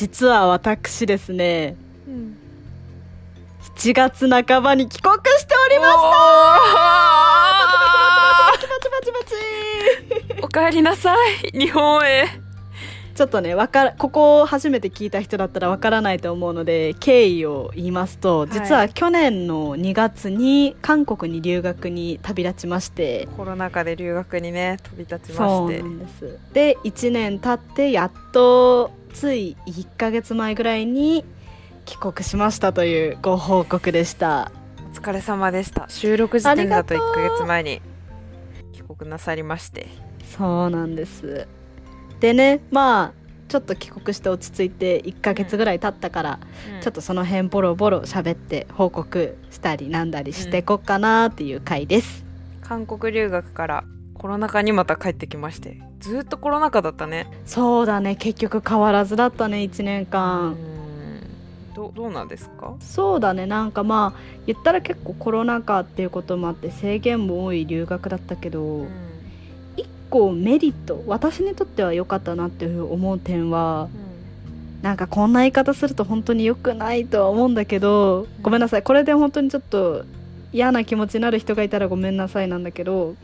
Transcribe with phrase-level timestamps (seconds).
[0.00, 1.76] 実は私ですね
[2.08, 2.34] うん。
[3.76, 6.00] 7月半ばに帰国しておりました。
[10.42, 11.14] おかえりなさ
[11.52, 12.39] い日本へ
[13.20, 18.48] ちょっとねわからここを初めて聞いた人だったらわからないと思うので経緯を言いますとい。
[18.50, 23.28] 実は去年の2月に韓国に留学に旅立ちまして。
[23.36, 25.80] コロナ禍で留学にね飛び立ちまして。
[25.80, 26.38] そうなんです。
[26.54, 31.22] で1年経ってやっとつい1ヶ月前ぐらいに
[31.84, 34.50] 帰国しましたというご報告でした。
[34.94, 35.84] お疲れ様でした。
[35.90, 37.82] 収録時点だと1ありがとうヶ月前に
[38.72, 39.88] 帰国なさりまして。
[40.38, 41.46] そうなんです
[42.20, 46.38] でねまあちょっと帰国して落ち着いて1ヶ月ぐらい経ったから、
[46.82, 52.24] ちょっとその辺ボロボロ喋って報告したりなんだりしていこうかなっていう回です、
[52.62, 57.26] 韓国留学からコロナ禍にまた帰ってきましてずーっとコロナ禍だったね。
[57.44, 60.56] そうだね結局変わらずだったね1年う間、ん。
[61.74, 62.76] どどうなんですか？
[62.78, 68.88] そうだねなんかまあ言ったら結構コロナ禍っていうこともあって制限も多い留学だったけど、うん
[70.10, 73.88] 一個メリット私にとっては良かったなっていう思う点は
[74.82, 78.82] なんかこんな言い方すると本当に良くないとは思うんだけどごめんなさい。
[78.82, 80.04] これで本当にちょっと
[80.52, 83.16] 嫌な気持ちになる人がいたらごめんなさいなんだけどうん。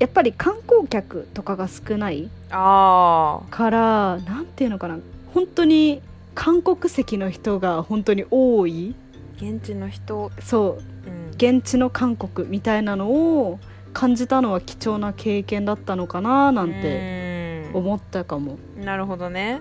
[0.00, 4.98] やっぱり観光客とかが少ないからなんていうのかな。
[5.32, 6.02] 本当に
[6.34, 8.94] 韓国籍の人が本当に多い。
[9.36, 10.82] 現地の人、そう。
[11.08, 13.58] うん、現地の韓国みたいなのを
[13.92, 18.58] 感じたのは貴重な経験だったのかななんてて思ったかも。
[18.76, 19.60] なるほどね。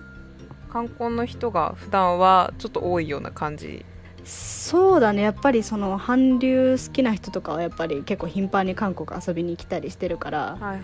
[0.71, 3.85] 観光の人が普段はちょっと多いような感じ。
[4.23, 5.21] そうだね。
[5.21, 10.57] やっぱりその韓流好きな人とかはやっぱり結構頻繁に韓国遊びに来たりしてるから。
[10.59, 10.81] はいはいはい。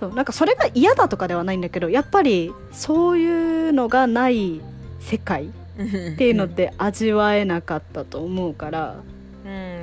[0.00, 4.60] そうなんかそれが嫌だとかではないんだけどやっぱりそういうのがない
[5.00, 5.50] 世界っ
[6.16, 8.96] ていうのって味わえなかったと思うから。
[9.44, 9.81] うん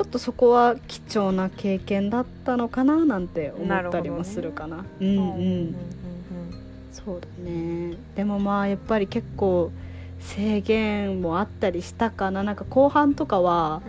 [0.00, 4.86] ちょっとそこは貴重な経験だったのかななんて思ったりもするかな。
[4.98, 5.74] うんうん、うん
[6.90, 7.98] そうだね。
[8.16, 9.70] でもまあやっぱり結構
[10.18, 12.42] 制限もあったりしたかな。
[12.42, 13.82] なんか後半とかは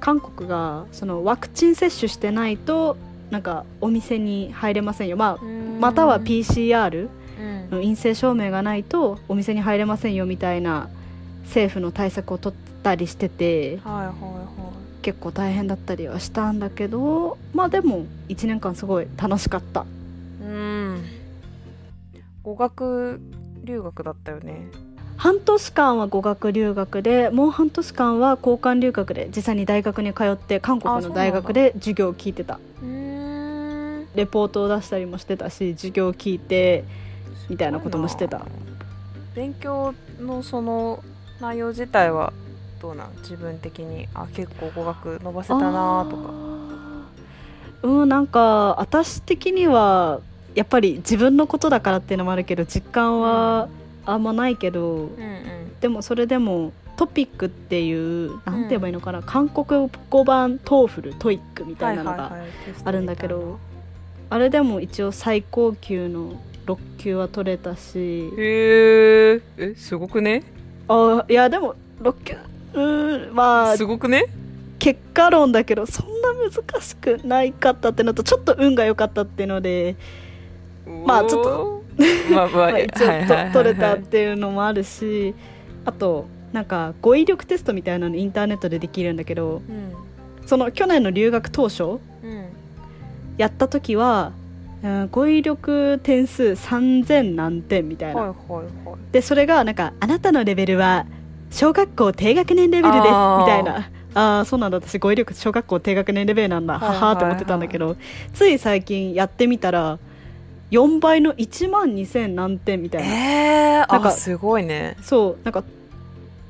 [0.00, 2.98] 韓国がそのワクチン接種してないと
[3.30, 5.80] なんかお店に入れませんよ、まあ、うん。
[5.80, 7.08] または PCR
[7.40, 7.70] うん。
[7.70, 10.90] の陰性証明がないとお店に入れませんよみたいな
[11.44, 13.78] 政府の対策を取ったりしてて。
[13.78, 14.33] はいはいは
[15.04, 19.82] 結構大変だったりはしたんだけどまあでも1年間すごい楽しかった。
[19.82, 19.84] い
[20.42, 21.04] うん。
[22.42, 23.20] 語学
[23.64, 24.70] 留学だったよね。
[25.18, 32.58] 半年間は語学留学でもう半年間は交換留学で実際に大学に通って韓国の大学で授業を聞いてた。
[32.82, 36.84] うんレポートを出したりもしてたし授業を聞いて
[37.50, 38.46] みたいなこともしてた。
[39.34, 41.04] 勉強のその
[41.40, 42.32] 内容自体は
[42.84, 43.12] どうなん？
[43.22, 44.08] 自分的に？
[44.12, 46.30] あ結構語学伸ばせたなとか。
[47.82, 50.20] うんなんか私的には
[50.54, 53.68] やっぱり自分のことだからっていうのもあるけど実感は
[54.06, 55.80] あんまないけど、うんうん。
[55.80, 62.48] でもそれでも TOPIK っていうなんて言えばいいのかな、韓国語版 TOEFL TOEIC みたいなのがはいはいはい。
[62.66, 63.58] テストあるんだけど、
[64.30, 67.98] あれでも一応最高級の6級は取れたし。
[68.38, 70.42] へええすごくね？
[70.88, 72.36] あいやでも6級
[72.74, 74.26] うーんまあすごくね？
[74.78, 79.96] 結果論だけどそんな難しくないかったってのとちょっと運が良かったっていうので、
[81.06, 81.84] まあちょっと。
[82.30, 83.46] まあまあ まあ、一応はいはいはいはい。
[83.48, 85.32] と取れたっていうのもあるし
[85.84, 89.92] あとなんか語彙力テストみたいなのインターネットでできるんだけどうん。
[90.44, 92.00] その去年の留学当初うん。
[93.38, 94.32] やった時は、
[94.82, 98.96] うん語彙力点数3000何点みたいな、はいはいはい。
[99.12, 101.06] でそれがなんかあなたのレベルは
[101.54, 103.08] 小学校低学年レベルですみ
[103.46, 103.88] たいな。
[104.14, 104.78] ああーそうなんだ。
[104.78, 107.96] 私語彙力小学校低学年レベルなんだ、はいはいはいはって思ってたんだけど。
[108.34, 110.00] つい最近やってみたら
[110.72, 114.96] 4倍の1万2000何点みたいな、えー、なんかあすごいね。
[115.00, 115.62] そうなんか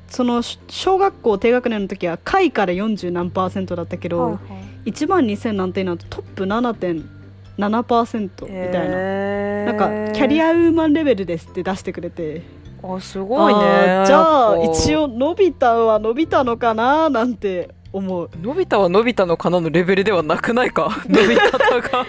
[0.09, 4.39] そのし小学校低学年の時は下位から40何パーセントだったけど、はいは
[4.85, 4.89] い。
[4.89, 12.41] 1万2000何点なんとトップ7.7%みたいな、えなんかキャリアウーマンレベルですって出してくれて
[12.87, 18.29] あすごいねじゃあ一応伸びたは伸びたのかななんて思う。
[18.41, 20.89] 伸びたは伸びたのかなのレベルではなくないか？
[21.07, 22.05] 伸び方が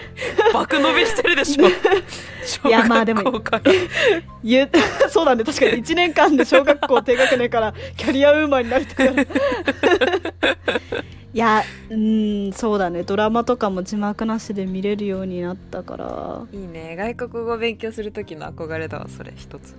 [0.53, 1.65] 爆伸びしてるでしょ。
[2.63, 3.71] 小いやまあでも学校から
[5.09, 5.43] そうだね。
[5.45, 9.11] 確かに1年間で小学校低学年からキャリアウーマンになりたから
[11.33, 13.03] いやうんそうだね。
[13.03, 16.41] ドラマとかも字幕なしで見れるようになったから。
[16.51, 16.95] いいね。
[16.97, 19.75] 外国語勉強する時の憧れだわそれ一つ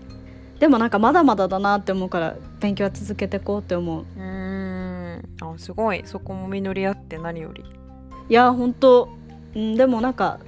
[0.58, 4.04] でもなんかまだまだだなって思うから勉強は続けていこうって思う。
[4.18, 5.22] うん。
[5.40, 6.02] あすごい。
[6.04, 7.64] そこも実り合って何より。
[8.28, 9.08] いや本当
[9.54, 10.38] うんでもなんか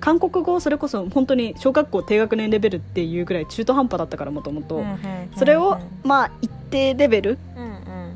[0.00, 4.82] 韓国語それこそ本当に小学校低学年レベルっていうぐらい中途半端だったからもともと。
[5.36, 7.38] それをまあ一定レベル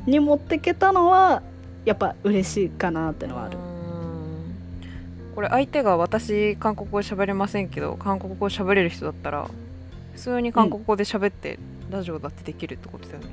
[0.07, 1.43] に持ってけたのは
[1.85, 3.57] やっぱ嬉しいかなってのはある。
[3.57, 5.35] うん。
[5.35, 9.47] これ相手が私韓国語喋れませんけど韓国語喋れる人だったら
[10.13, 13.25] 普通に韓国語で喋って、ラジオだってできるってことだよね。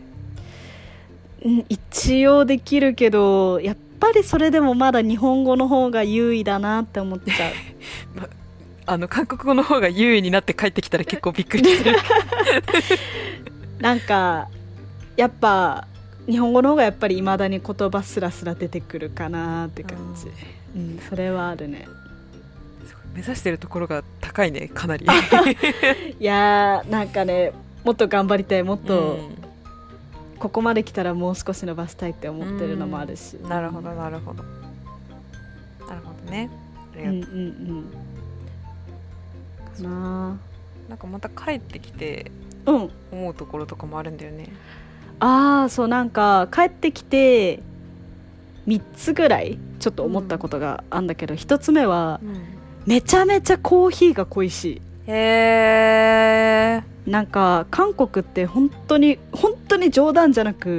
[1.44, 7.53] うん一応できるけどやっぱりそれでもまだ日本語の方が優位だなって思っちゃう。
[8.87, 11.97] あの韓国語の方が優位になって帰ってきたら結構びっくりする。
[13.79, 14.49] なんか
[15.17, 15.87] やっぱ
[16.26, 20.29] 日本語の方がやっぱりいまだに言葉すらすら出てくるかなって感じ、
[20.76, 21.88] うん、それはあるね
[23.15, 25.07] 目指してるところが高いねかなり。
[26.19, 27.53] いやーなんかね
[27.85, 29.37] もっと頑張りたいもっとうん
[30.39, 34.43] ここまで来たらもう少し伸ばしたいって思ってるのもあるし、なるほどなるほど。
[35.87, 36.49] なるほどね。
[36.95, 37.85] ありうんがとう、うんうん
[39.77, 39.83] か。
[39.83, 40.37] な
[40.89, 42.31] なんかまた帰ってきて
[42.65, 42.91] あうん。
[43.12, 44.49] 思うところとかもあるんだよね。
[45.19, 47.62] ああそうなんか帰ってきて
[48.67, 52.19] 3つぐらいちょっと思ったことがあんだけど、1つ目は
[52.87, 54.82] めちゃめちゃコーヒーが恋しい。
[55.06, 60.73] へえ、なんか韓国って本当に本当に冗談じゃなくう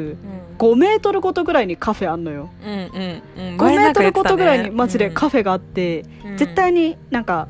[0.55, 2.49] ん、5メートルごとぐらいにカフェあんのよ。
[2.63, 3.57] うんうんうん。
[3.57, 6.05] 5メートルごとぐらいにマジでカフフェがあって、
[6.37, 7.47] 絶対になんか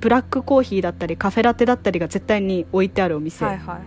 [0.00, 3.82] ブラックコーヒーだったりカフェラテだったりが絶対に置いてあるお店、はいはいはい。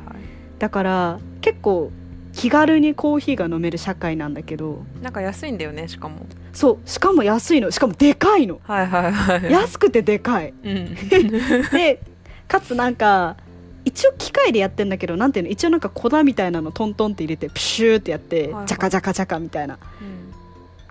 [0.59, 1.91] だから結構
[2.35, 6.25] 気軽にコーヒーが飲める社会なんだけどなんか安いんだよねしかも。
[6.53, 7.71] そうしかも安いの。
[7.71, 8.59] しかもでかいの。
[8.63, 10.53] はいはいはい安くてでかい。
[10.63, 10.95] うん。
[11.71, 12.01] で
[12.47, 13.37] かつなんか
[13.85, 15.51] 一応機械でやってんだけどなんていうの？
[15.51, 19.79] 一応なんか粉みたいなのトントンって入れてプシューってやって、ジャカジャカジャカみたいな。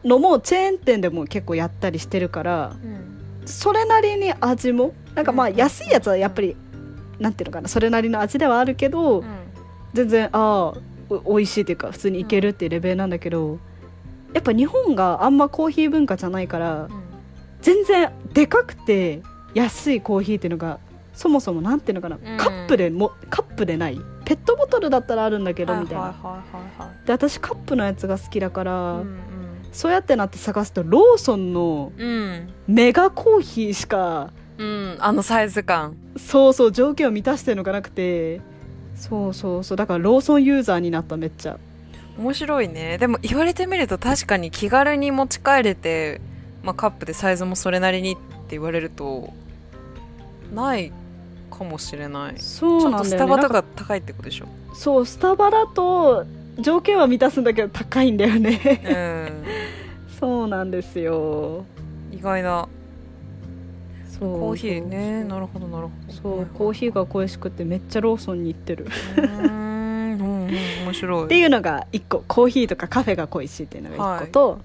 [0.02, 0.08] うん。
[0.08, 3.46] のもチェーン店でも結構やったりしてるからうん。
[3.46, 5.56] それなりに味もなんかまあうん。
[5.56, 6.56] 安いやつはやっぱり
[7.19, 9.23] なんていうのかなそれなりの味ではあるけど、
[9.93, 10.76] 全然ああお
[11.09, 13.59] 美味しいっていうか普通にいけるっていうレベルなんだけど、
[14.33, 16.89] やっぱ日本があんまコーヒー文化じゃないから
[17.62, 19.23] 全然でかくて
[19.55, 20.81] 安いコーヒーっていうのが
[21.12, 22.37] そもそもなんていうのかな、うん。
[22.37, 24.01] カップでもカップでない。
[24.25, 26.43] ペットボトルだったらあるんだけどみたいな、
[27.06, 29.19] で私カップのやつが好きだから、うん。
[29.71, 32.49] そうやってなって探すとローソンのうん。
[32.67, 34.97] メガコーヒーしかうん。
[34.99, 35.97] あのサイズ感。
[36.17, 38.41] そうそう条件を満たしてるのがなくて
[38.96, 39.76] そうそうそう。
[39.76, 41.58] だからローソンユーザーになっためっちゃ。
[42.19, 42.96] 面白いね。
[42.99, 46.20] でも言われてみると確かに気軽に持ち帰れて、
[46.62, 48.20] まあ、カップでサイズもそれなりにって
[48.50, 49.32] 言われると
[50.55, 50.93] ない
[51.50, 52.35] かもしれない。
[52.38, 54.46] そうちょっとスタバとなんだよねなんかか高いってことでしょ？
[54.75, 56.25] そうスタバだと
[56.61, 58.81] 条件は満たすんだけど高いんだよね。
[58.85, 59.44] うん。
[60.20, 61.64] そうなんですよ。
[62.12, 62.69] 意外な
[64.19, 65.25] そうコーヒーね。
[65.25, 66.12] なるほどなるほど。
[66.12, 68.87] そうコーヒーが恋しくてめっちゃローソンに行ってる。
[68.87, 70.49] うーん。
[70.84, 71.25] 面白い。
[71.25, 74.61] っていうのが1個コーヒーとかカフェが恋しいっていうのが1個と、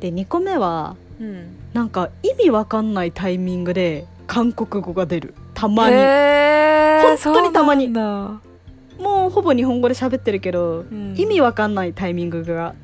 [0.00, 1.56] で2個目はうん。
[1.72, 5.34] なんか意味わかんないタイミングで韓国語が出る。
[5.54, 5.96] たまに。
[5.96, 7.88] 本当にたまに。
[7.88, 11.14] もうほぼ日本語で喋ってるけど、うん。
[11.16, 12.74] 意味わかんないタイミングが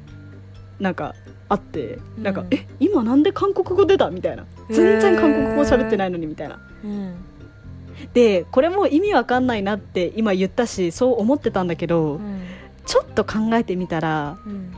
[0.78, 1.14] なんか
[1.50, 4.46] あってなんか、うんえ今なんで韓国語出たみたいな。
[4.70, 6.58] 全然韓国語喋ってないのにみたいな。
[6.84, 7.14] うん。
[8.14, 12.42] でこれも意味わかんないなって今言ったしそう思ってたんだけど、うん。
[12.86, 14.72] ちょっと考えてみたらうん。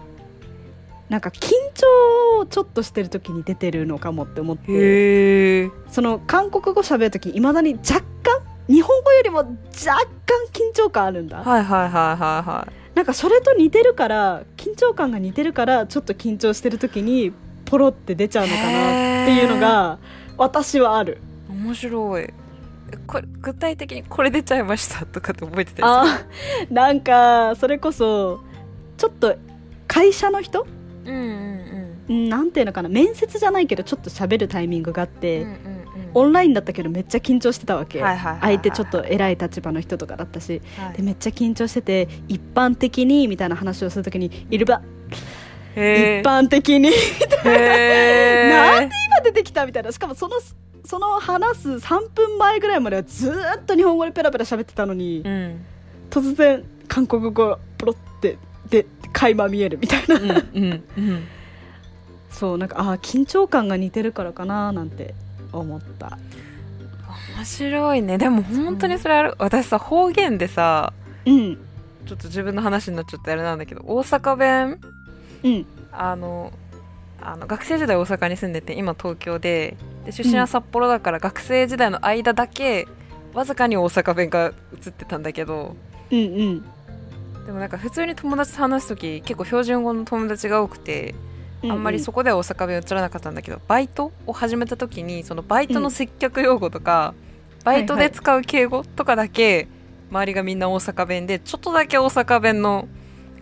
[1.10, 10.00] なんか緊張をちょっとしてる時に出てるのかもって思ってその韓国語喋る時いまだに若干日本語よりも若干
[10.54, 17.32] 緊張感あるんだ、はいはいはいはいはいなんかそれと似てるから緊張感が似てるからちょっと緊張してる時に
[17.64, 19.98] ポロって出ちゃうのかなっていうのが
[20.36, 21.18] 私はある。
[21.48, 22.24] 面白い。
[22.24, 22.34] え
[23.06, 26.26] これ具体的にこれ出ちゃいましたとかって覚えてたりあ
[26.70, 28.40] なんかそれこそ
[28.98, 29.34] ちょっと
[29.86, 30.64] 会社の人？
[30.64, 30.70] す
[31.06, 32.04] るうんうん。
[32.08, 32.90] うんなんていうのかな。
[32.90, 35.81] 面接じゃないけどちょっと喋るタイミングがあって、うんうんうん
[36.14, 40.96] オンラインだったけどめっちゃ緊張してたわけ、相手ちょっと偉い立場の人とかだったしはい。
[40.96, 44.82] でめっちゃ緊張してて一般的にみたいな話をするときにいるば
[45.76, 46.90] へ一般的に。
[47.44, 49.92] なんで今出てきたみたいな。
[49.92, 50.36] しかもその
[50.84, 55.64] その話す3分前ぐらいまではずーっと日本語でペラペラ喋ってたのに、うん。
[56.10, 58.36] 突然韓国語ポロって
[58.68, 61.24] で垣間見えるみたいな、うんうんうん。
[62.30, 65.14] そうなんかあー緊張感が似てるからかななんて
[65.52, 66.18] 思った。
[67.36, 68.18] 面白いね。
[68.18, 69.34] でも本当にそれある。
[69.38, 70.92] 私さ方言でさ
[71.24, 71.58] うん。
[72.06, 74.80] ちょっと自分の話になっちゃってあれなんだけど大阪弁
[75.44, 75.66] うん。
[75.92, 76.52] あの
[77.20, 82.88] あの学生時代大阪に住んでて今東京でで出身は札幌だから学生時代の間だけ
[83.32, 85.76] わずかに大阪弁が映ってたんだけど
[86.10, 86.64] うんうん。
[87.46, 91.14] でもなんか普通に友達と話す時結構標準語の友達が多くてう
[91.64, 97.14] あんまりそこでは大阪弁映らなかったんだけどバイトを始めた時にそのバイトの接客用語とか、
[97.64, 99.68] バイトで使う敬語とかだけ
[100.10, 102.88] 周りがみんな大阪弁でちょっとだけ大阪弁の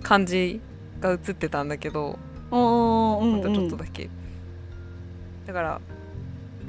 [0.02, 0.60] 感じ
[1.00, 2.18] が映ってたんだけど
[2.50, 4.10] またちょっとうんだけ、
[5.46, 5.80] だから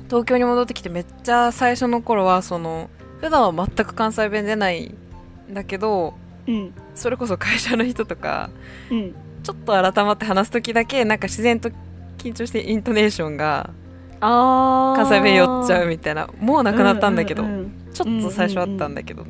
[0.06, 2.90] 東京に戻ってきてめっちゃ最初の頃はその
[3.20, 4.86] 普段は全く関西弁出ない
[5.50, 6.14] んだけど
[6.48, 6.74] うん。
[6.96, 8.50] それこそ会社の人とか
[8.90, 11.70] うんちょっと改まって話す時だけなんか自然と
[12.18, 13.72] 緊張してイントネーションが
[14.20, 14.96] あー。
[14.96, 19.26] 関西弁寄っちゃうみたいなもうなくなったんだけど、ううんちょっと最初あったんだけど、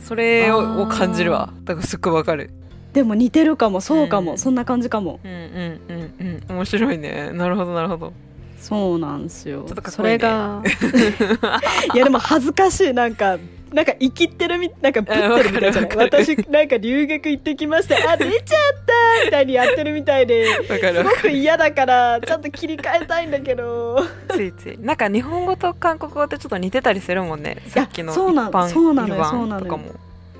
[0.00, 1.52] それあをーを感じるわ。
[1.64, 2.50] だからすっごいわかる。
[2.92, 4.38] でも似てるかもそうかも、うん。
[4.38, 5.20] そんな感じかも。
[5.24, 6.56] うんうんうんうん。
[6.56, 7.30] 面白いね。
[7.32, 8.12] なるほどなるほど。
[8.58, 9.64] そうなんですよ。
[9.66, 9.82] ちょっね。
[9.86, 10.62] それが。
[11.94, 12.92] いやでも恥ずかしい。
[12.92, 13.38] なんか
[13.72, 17.96] なんか生きってるみなんかぶってるみたいじゃない私なんか留学行ってきました。
[18.10, 18.42] あ出ちゃっ
[18.86, 20.46] たみたいにやってるみたいで。
[20.46, 23.98] すごく嫌だからちょっと切り替えたいんだけど。
[24.28, 24.78] ついつい。
[24.78, 27.62] なんか日本語と韓国語ってちょっと似てたりするもんね。
[27.68, 29.80] さっきの一そうなん般そうなのそうなのよ。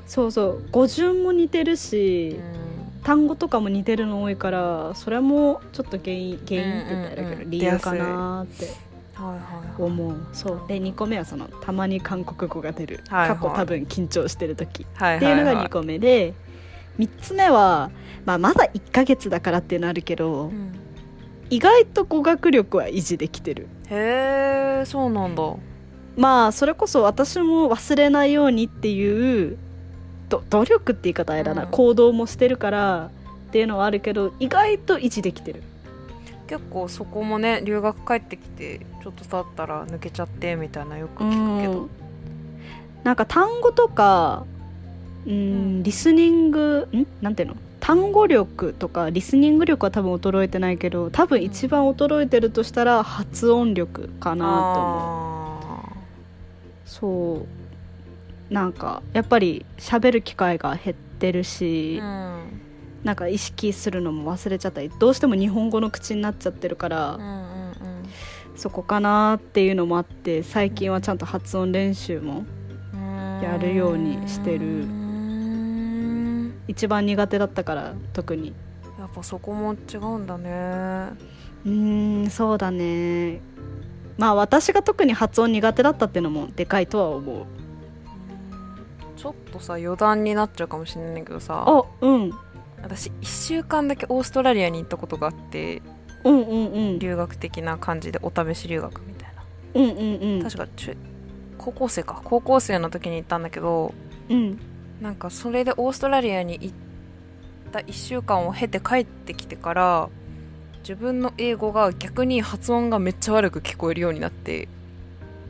[0.06, 0.62] そうそう。
[0.70, 2.72] 語順も似てるし、うん。
[3.02, 8.68] 単語とかも似てるの多いからそれもちょっと原因原因って言ったら理由かなって
[9.14, 9.82] はいはいはい。
[9.82, 10.16] 思う。
[10.32, 10.60] そう。
[10.68, 13.38] で2個目はそのたまに韓国語が出る、はいはい。
[13.38, 14.86] 過去多分緊張してる時。
[14.94, 16.34] はいっていうのが2はいはい個目で
[16.98, 17.90] 3つ目は、
[18.24, 20.72] まあ、まだ1ヶ月だからっていうのあるけど、うん。
[21.50, 23.68] 意外と語学力は維持できてる。
[23.90, 25.42] へえそうなんだ。
[26.16, 29.56] まあそれこそ私も忘れないようにっていう
[30.28, 31.70] ど努力って言い方あれだな、うん。
[31.70, 33.10] 行動もしてるから
[33.48, 35.62] っていうのはあるけど意外と維持できてる
[36.46, 41.72] 結構そこもね留学帰ってきてちょっと経ったら抜けちゃってみたいなよく聞くけど。
[41.82, 41.90] うん。
[43.04, 44.44] なんか単語とか
[45.26, 45.82] うん、うん。
[45.82, 47.06] リスニングん？
[47.20, 47.56] なんていうの？
[47.80, 55.74] 単語力とかリスニング力は多分衰えてないけど多分一番衰えてるとしたら発音力かなと思う。
[55.80, 55.92] あ
[56.84, 57.46] そ
[58.50, 58.54] う。
[58.54, 62.61] なんかやっぱり喋る機会が減ってるーし、うん
[63.04, 67.52] なんか意識するのも忘れちゃったりどうしても日本語の口になっちゃってるから、うんうん
[68.54, 72.44] そこかなっていうのもあって最近はちゃんと発音練習も
[72.92, 74.66] うんやるようにしてる。
[74.66, 78.52] うん一番苦手だったから特に。
[78.98, 80.50] やっぱそこも違うんだね。
[81.64, 83.40] うーんそうだね。
[84.18, 87.46] まあ私が特に発音苦手だったっていうのもでかいとは思う。
[89.16, 91.64] ちょっとさ余談になっちゃうかもしれないけどさ。
[91.66, 92.30] あうん
[92.82, 95.82] 私1週間だけオーストラリアに行ったことがあって
[96.24, 96.98] うんうんうん。
[96.98, 99.44] 留学的な感じでお試し留学みたいな。
[99.74, 100.42] うんうんうん。
[100.42, 100.96] 確か中
[101.58, 102.20] 高校生か。
[102.24, 103.94] 高校生の時に行ったんだけど
[104.28, 104.58] うん。
[105.00, 106.74] なんかそれでオーストラリアに行っ
[107.72, 110.08] た1週間を経て帰ってきてから
[110.80, 114.68] 自分の英語が逆に発音がめっちゃ悪く聞こえるようになって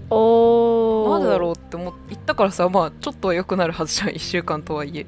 [0.09, 1.11] おー。
[1.11, 5.07] なんでだろうって思っ行ったからさまあちょっとは良くなるはずじゃん1週間とはいえ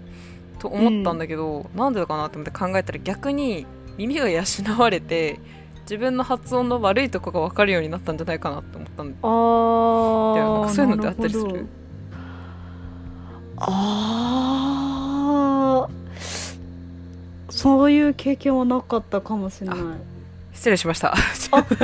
[0.58, 4.42] と思ったんだけど、うん、なんでかなと思って考えたら逆に耳が養
[4.78, 5.38] われて
[5.82, 11.66] 自分の発音の悪いとこが分かるようになったんじゃないかなと思ったんであそういうのってあったりする？
[13.56, 15.88] あ
[17.50, 19.78] そういう経験はなかったかもしれない。
[20.52, 21.14] 失礼しました。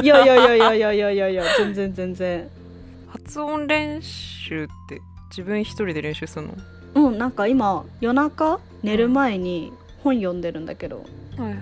[0.03, 2.49] いやいやいやいやいやいやいや全然全然。
[3.09, 5.01] 発音練習って
[5.31, 6.55] 自分一人で練習するの？
[6.95, 11.05] うんなんか今夜中寝る前に本読んでるんだけど、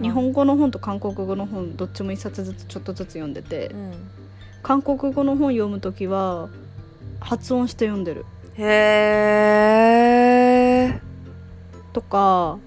[0.00, 3.92] 日本語の本と韓国語の本どっちも一冊ずつちょっとずつ読んでて、うん。
[4.62, 6.48] 韓国語の本読む時は
[7.20, 8.26] 発音して読んでる。
[8.56, 8.64] へ
[10.94, 11.00] え
[11.92, 12.58] とか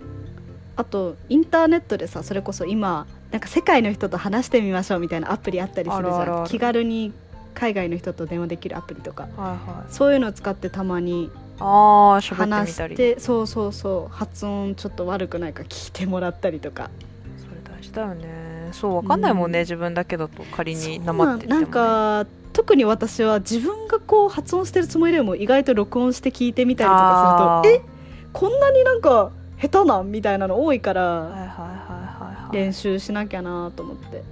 [0.75, 6.21] あとインターネットでさそれこそ今なんか世界の人と話してみましょうみたいなアプリあったりするじゃん。
[6.21, 6.49] あるあるある。
[6.49, 7.13] 気軽に
[7.53, 9.23] 海外の人と電話できるアプリとか。
[9.23, 9.93] はいはい。
[9.93, 11.29] そういうのを使ってたまに
[11.59, 12.95] あ話みたり。
[12.95, 16.89] してそうそうそう発音ちょっと悪くないか聞いてもらったりとか。
[17.37, 18.69] それ大事だよね。
[18.71, 19.63] そうわかんないもんね、うん。
[19.63, 27.89] 自分だけだと仮になってても、ね、か特に私は自分がこう発音してるつもりでも意外と録音して聞いてみたりとかするとえ
[28.33, 34.23] こんなになんか下手なんみたいなの多いから練習しなきゃなと思って。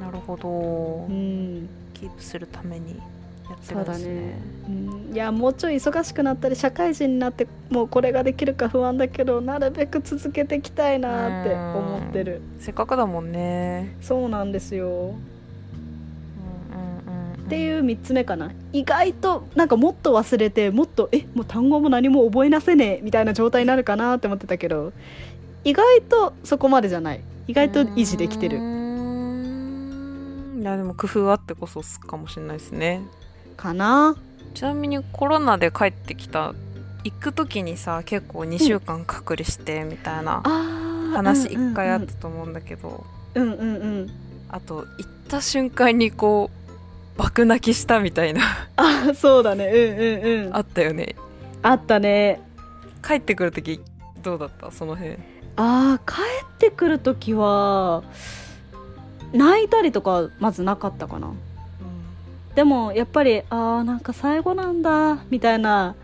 [0.00, 3.00] なるほど、うんキープするために
[3.48, 12.40] やってるんですねね、うん、いやもうちょい忙しくなったり社会人になってもうこれができるか不安だけどなるべく続けていきたいなって思ってる。
[12.60, 13.96] せっかくだもんね。
[14.00, 15.14] そうなんですよ。
[17.46, 18.52] っていう3つ目かな。
[18.72, 24.92] 意外となんかもっと忘れてもっとえもう単語も何も覚えなせねえみたいな状態になるかなって思ってたけど
[25.64, 27.22] 意外とそこまでじゃない。
[27.48, 28.58] 意外と維持できてる
[30.58, 33.00] いやでも工夫あってこそかもしれないですね。
[33.56, 34.16] かな？
[34.54, 36.54] ちなみにコロナで帰ってきた
[37.04, 40.42] 行く時にさ結構2週間隔離してみたいな
[41.14, 41.54] 話うん。
[41.56, 43.64] うんうん一回あったと思うんだけど、うんうんう
[44.04, 44.10] ん。
[44.48, 46.50] あと行った瞬間にこ
[47.16, 48.42] う爆泣きしたみたいな。
[48.76, 49.66] あそうだね。
[49.66, 50.56] うんうんうん。
[50.56, 51.14] あったよね。
[51.62, 52.40] あったね。
[53.06, 53.80] 帰ってくる時
[54.22, 54.72] どうだった？
[54.72, 55.16] その辺。
[55.56, 58.02] あー帰ってくる時は
[59.32, 61.32] 泣いたりとかまずなかったかな。
[62.54, 65.94] でもやっぱりあーなんか最後なんだみたいな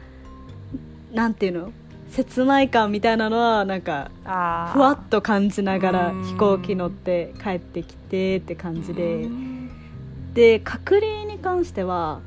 [1.13, 1.73] なんていうの
[2.11, 6.25] 切ない感みたいなのはなんかあふわっと感じながらうん。
[6.25, 9.23] 飛行機乗って帰ってきてって感じで。
[9.25, 9.71] うん。
[10.35, 12.21] で隔離に関しては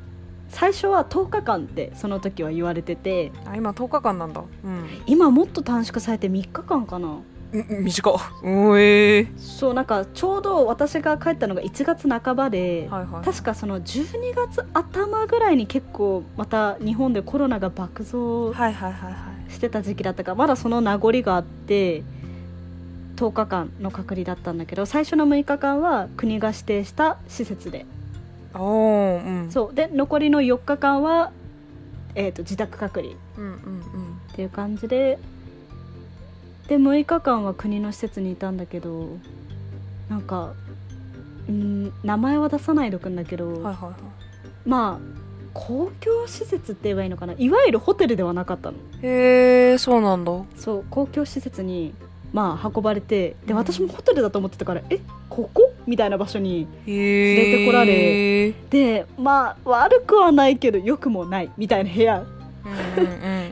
[0.50, 3.32] 最初は10日間ってその時は言われてて。
[3.46, 4.42] あ今10日間なんだ。
[4.64, 4.88] うん。
[5.06, 7.08] 今もっと短縮されて3日間かな。
[7.08, 8.14] うん短っ。
[8.42, 13.24] うんええそうなんかちょうど私が帰ったのが1月半ばで、はいはい。
[13.24, 18.52] 確かその12月頭ぐらいに結構また日本でコロナが爆増
[19.48, 22.02] してた時期だったからまだその名残があって
[23.16, 27.86] 10日間の隔離だったんだけど最初の6日間は国が指定した施設で。
[28.54, 29.50] おーうん。
[29.50, 29.74] そう。
[29.74, 31.32] で残りの4日間は、
[32.14, 33.12] えー、と自宅隔離。
[33.14, 34.20] っうんうんうん。
[34.34, 34.86] ていう感じ
[36.68, 39.16] でで6日間は国の施設にいたんだけど
[40.08, 40.52] なんか
[41.48, 43.94] うん名前は出さないでおくんだけど、はいはいはい。
[44.66, 45.18] まあ
[45.54, 47.32] 公共施設って言えばいいのかな？
[47.32, 48.76] いわゆるホテルではなかったの。
[49.02, 50.32] へえそうなんだ。
[50.56, 51.94] そう公共施設に
[52.32, 53.56] まあ運ばれてでうん。
[53.56, 55.72] 私もホテルだと思ってたから、えここ？
[55.86, 62.26] みたいな場所に連れてこられでまあ悪くはないけど良くもないみたいな部屋。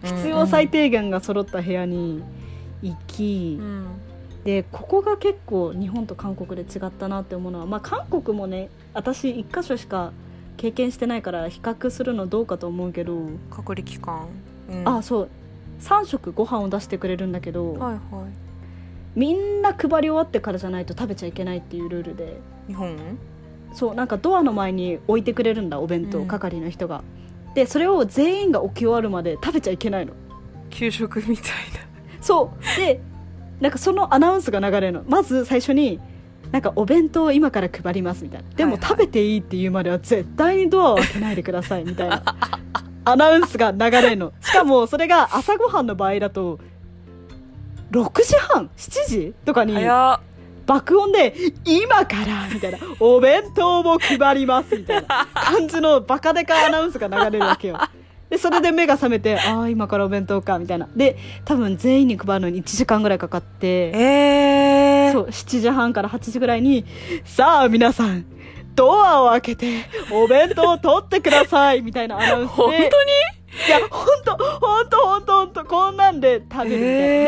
[0.04, 2.22] 必要最低限が揃った部屋に
[2.82, 3.86] 行き、うん。
[4.44, 10.12] でここが結構日本と韓国で違ったなって思うのは、まあ、韓国もね私1箇所しか
[10.56, 14.28] 経験してないから比較するのどうかと思うけど、隔離期間、
[14.70, 14.88] うん。
[14.88, 15.28] あそう。
[15.80, 18.00] 3食ご飯を出してくれるんだけど、はいはい。
[19.14, 22.40] みんな配り終わってからじゃないと食べちゃいけないっていうルールで。
[22.68, 22.96] 日本？
[23.74, 26.26] そうなんかドアの前に置いてくれるんだお弁当、うん。
[26.26, 27.02] 係の人が。
[27.54, 30.14] でそれを全員が置き終わるまで食べちゃいけないの。
[30.70, 31.46] 給食みたい
[32.26, 32.80] そう。
[32.80, 33.00] で
[33.60, 35.04] なんかそのアナウンスが流れるの。
[35.06, 36.00] まず最初に
[36.52, 38.48] なんかお弁当を今から配りますみたいな。
[38.50, 42.22] でも食べていいって言うまでは絶対にドアを開けないでくださいみたいな。
[43.04, 44.32] アナウンスが流れるの。
[44.40, 46.58] しかもそれが朝ごはんの場合だと
[47.92, 49.34] 6時半？7時？
[49.44, 49.86] とかなに
[50.66, 51.34] 爆音で
[51.64, 57.78] 「今から」みたいな「お弁当を配ります」みたいな感じのバカデカアナウンスが流れるわけよ
[58.30, 60.88] でそれで目が覚めて ああ今からお弁当かみたいな。
[60.96, 66.84] で多分全員に配るのに1時間ぐらいかかってえー、そう7時半から8時ぐらいに
[67.24, 68.24] 「さあ皆さん
[68.74, 69.66] ドアを開けて
[70.12, 72.56] お弁当を取ってください」みたいなアナウンスで。
[72.56, 72.86] 本当に？
[73.68, 76.96] いや本当本当本当本当こんなんで食べるみたいな。
[76.98, 77.26] で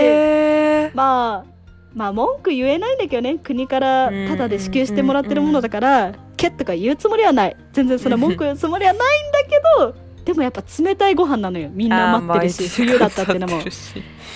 [0.84, 1.58] えー、まあ
[1.94, 3.38] まあ文句言えないんだけどね。
[3.42, 7.56] 国からタダで支給してもらってるものだからけっとか言うつもりはない。
[7.72, 9.58] 全然それは文句言うつもりはないんだけ
[9.94, 11.70] どでもやっぱ冷たいご飯なのよ。
[11.72, 13.62] みんな待ってるし冬だったっていうのも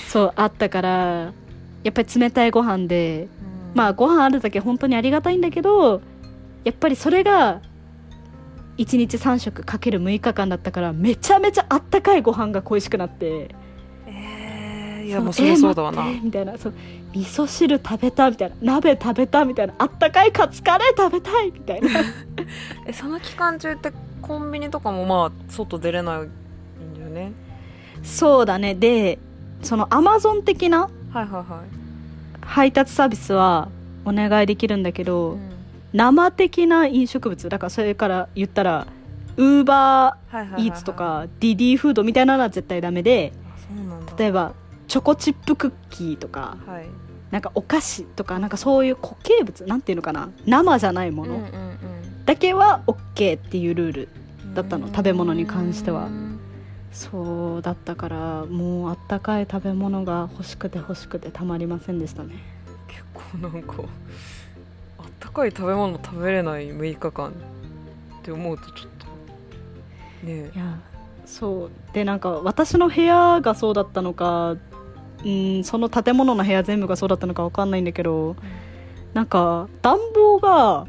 [0.09, 1.35] そうあったから
[1.85, 3.29] やっぱり冷たいご飯で
[3.75, 6.01] まあご飯あるだけ本当にありがたいんだけど
[6.65, 7.61] やっぱりそれが
[8.79, 13.55] 1日3食かける6日間だったからめちゃめちゃあったかいご飯が恋しくなって
[14.07, 16.57] えー、いやもうそりゃそうだわな、えーみたいな。
[16.57, 16.75] そう
[17.13, 18.57] 味噌汁食べたみたいな。
[18.81, 19.75] 鍋食べたみたいな。
[19.77, 21.89] あったかいカツカレー食べたいみたいな。
[22.89, 27.33] えその期間中ってコンビニとかもまあ外出れないんだよね。
[28.03, 28.75] そうだね。
[28.75, 29.19] で
[29.63, 32.45] そのアマゾン的なはいはいはい。
[32.45, 33.69] 配達サービスは
[34.05, 35.51] お願いできるんだけど、うん。
[35.93, 38.87] 生的な飲食物だからそれから言ったら
[39.37, 43.33] ウーバーイーツとかディディフードみたいなのは絶対ダメで
[44.17, 44.55] 例えば
[44.89, 46.87] チョコチップクッキーとかはい。
[47.31, 51.79] なんかお菓子とかなんかそういう固形物なんていうのかな生じゃないもの、うんうん
[52.25, 54.09] だけは OK っていうルール
[54.45, 56.07] うんだったの食べ物に関しては。
[56.07, 56.39] うん
[56.93, 62.35] そうだったからもうあったかい食べ物が欲しくて欲しくてたまりませんでしたね。
[62.87, 63.77] 結構なんか
[64.99, 67.33] あったかい食べ物食べれない6日間っ
[68.23, 68.89] て思うとちょっ
[70.21, 70.51] とね。
[70.55, 70.79] いや
[71.25, 71.95] そう。
[71.95, 74.57] でなんか私の部屋がそうだったのか
[75.25, 78.37] うんその建物の部屋全部がそうだったのかわかんないんだけど
[79.15, 80.87] なんか暖房が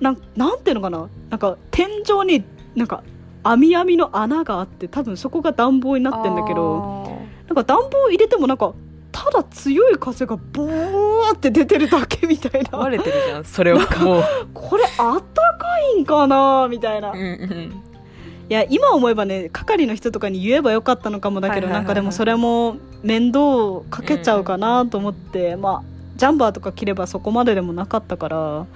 [0.00, 1.08] なんなんていうのかな？
[1.30, 3.02] なんか天井になんか
[3.42, 8.74] 網網の穴があって多分そこが暖房になってんだけどなんか暖房入れてもなんか
[9.12, 12.70] ただ強い風がボーって出てるだけみたいな。
[12.70, 13.44] 壊れてるじゃん。
[13.44, 14.24] それはもう。
[14.52, 16.66] これあったかいんかな？
[16.68, 17.12] みたいな。
[17.12, 17.82] うんうん。
[18.48, 25.82] いや今思えばね係の人とかに言えばよかったのかもだけど、なんかでもそれも面倒かけちゃうかなと思って、まあ
[26.16, 28.66] ジャンバーとか着ればそこまででもなかったから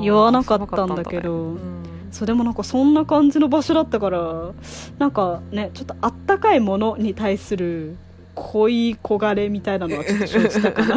[0.00, 1.58] 言わなかったんだけどうん。
[2.12, 4.52] そうでもなんかそんな感じの場所だったから
[4.98, 7.96] なんかねちょっとあったかいものに対する
[8.36, 10.94] 恋焦がれみたいなのはちょっと生じたかな。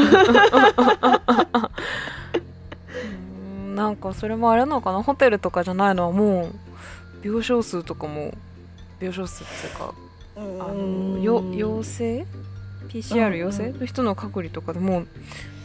[3.40, 5.04] うんなんかそれもあれなのかな？
[5.04, 6.54] ホテルとかじゃないのはもう
[7.24, 8.34] 病床数とかも
[9.00, 9.94] 病床数っていうか
[10.36, 10.42] あ
[10.74, 12.26] のよ陽性
[12.90, 13.72] ？PCR 陽性？
[13.72, 15.08] の人の隔離とかでもう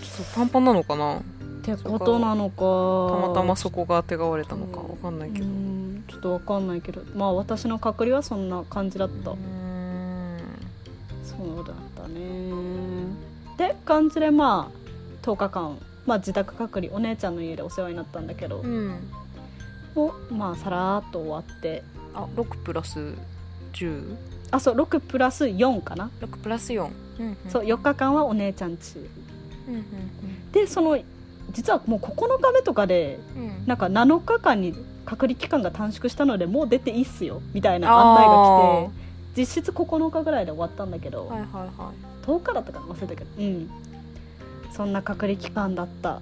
[0.02, 1.22] ちょっとパンパンなのかな？
[1.62, 3.22] ってことなのか。
[3.22, 5.46] たまたまそこが手がわれたのかわかんないけど。
[5.46, 7.02] うんちょっとわかんないけど。
[7.14, 10.38] まあ私の隔離はそんな感じだった、うん。
[11.24, 12.50] そうだったね。
[13.56, 19.08] で感じでまあ10日間、まあ、自宅隔離お姉ちゃんの家でお世話になったんだけど、うん。
[19.94, 21.84] もうまあさらーっと終わって。
[22.14, 23.14] あ6プラス
[23.72, 24.16] 10?
[24.50, 27.36] あそう6プラス4かな、6プラス4、うんうん。
[27.48, 28.98] そう4日間はお姉ちゃん家
[29.66, 30.52] うんうん。
[30.52, 30.98] でその
[31.52, 33.42] 実はもう9日目とかでうん。
[33.42, 38.32] うんなんか7日間に隔離期間が短縮したのでもう出ていいっすよみたいな案内が
[38.88, 42.26] 来て実質9日ぐらいで終わったんだけど、はいはいはい。
[42.26, 42.86] 10日だったかな？
[42.86, 43.30] 忘れたけど。
[43.38, 43.70] うん。
[44.72, 46.20] そんな隔離期間だった。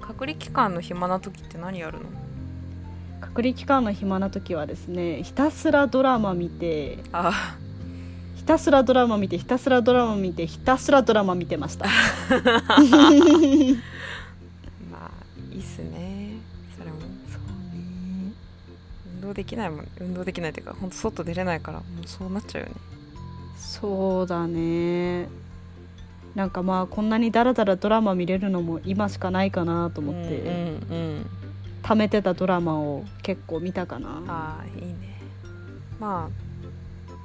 [0.00, 2.04] 隔離期間の暇な時って何やるの？
[3.20, 7.56] 隔離期間の暇な時はですねひたすらドラマ見てあ
[8.42, 11.86] ひたすらドラマ見てひたすらドラマ見てひたすらドラマ見てました。
[12.50, 12.72] まあ
[15.52, 16.32] いいっすね。
[16.76, 16.98] それも。
[17.30, 18.32] そうね。
[19.14, 19.88] 運動できないもん。
[20.00, 22.74] 運動できないっていうか本当外出れないからもうそうなっちゃうよね。
[23.56, 25.28] そうだね。
[26.34, 31.26] なんかまあこんなにダラダラドラマ見れるのも今しかないかなと思って、うんうんうん。
[31.84, 34.20] 貯めてたドラマを結構見たかな。
[34.26, 35.20] ああいいね。
[36.00, 36.51] まあ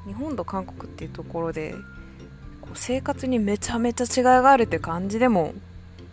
[0.08, 1.76] 日本と韓国っていうところで
[2.62, 5.54] こう生活にめちゃめちゃ違いがあるって感じでも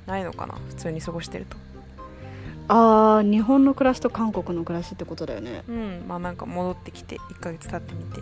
[0.07, 1.57] ないのかな普通に過ごしてると。
[2.67, 5.63] あー日本の暮らしと韓国の暮らしってことだよね。
[5.69, 8.21] うんまあなんか戻ってきて1ヶ月経ってみて。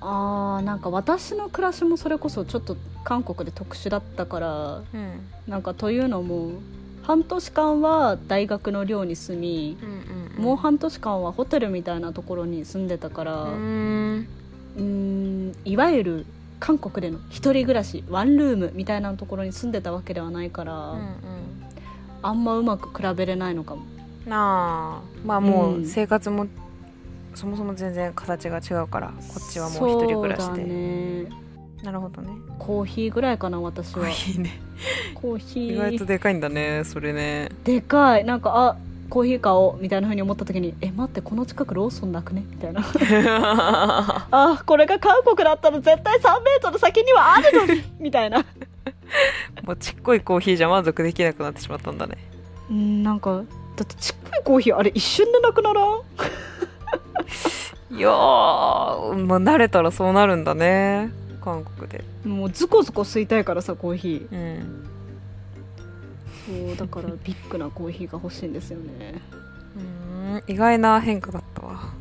[0.00, 5.20] あーなんか私の暮らしもそれこそちょっと韓国で特殊だったからうん。
[5.46, 6.50] なんかというのも
[7.02, 13.44] 半年間は大学の寮に住み、うんうんもう半年間はホテルみたいなところに住んでたから
[14.76, 16.26] ううんいわゆる
[16.60, 21.16] 韓国での一人暮らしワンルームみたいなところに住んでたわけではないから、うんうん。
[22.22, 23.82] あんまうまく比べれないのかも。
[24.26, 25.86] なあまあもううん。
[25.86, 26.46] 生活も
[27.34, 31.26] そもそも全然形が違うからこっちはもう一人暮らしで、ね。
[31.82, 32.28] なるほどね。
[32.58, 34.08] コーヒーぐらいかな私は。
[34.08, 34.60] いいね。
[35.14, 37.48] コーヒ意外とーでかいんだねそれね。
[37.64, 38.24] でかい。
[38.24, 38.76] なんかあ
[39.12, 42.44] コーヒー買おうみたいなふうに思った時にえ待ってこの近くローソンなくね？
[42.48, 42.82] みたいな。
[44.30, 47.82] あこれが韓国だったら絶対3メートル先にはあるのに！
[48.00, 48.38] みたいな。
[49.64, 52.16] もうちっこいコーヒーじゃ満足できなくなってしまったんだね。
[52.70, 53.42] うんなんか
[53.76, 56.00] だってちっこいコーヒーあれ一瞬でなくならん？
[57.94, 61.12] いやー、まあ、慣れたらそうなるんだね
[61.44, 62.02] 韓国で。
[62.24, 64.38] もうズコズコ吸いたいからさコーヒうん。
[64.38, 64.91] ー
[66.46, 69.20] そうだからビッグなコーヒーが欲しいんですよね。
[69.76, 69.82] うー
[70.40, 71.94] ん意外な変化だったわ。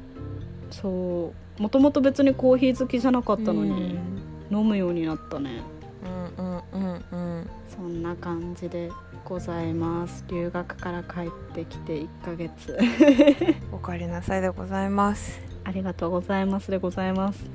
[0.69, 3.95] そうもともと別にコーヒー好きじゃなかったのに
[4.49, 4.57] うん。
[4.57, 5.61] 飲むようになったね。
[6.03, 7.49] うんうんうんうん。
[7.69, 8.91] そんな感じで
[9.23, 10.25] ございます。
[10.27, 12.77] 留学から帰ってきて1ヶ月。
[13.71, 15.51] おかえりなさいでございます。
[15.63, 17.49] ありがとうございますでございます